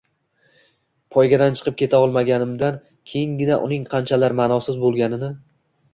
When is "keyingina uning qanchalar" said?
3.11-4.37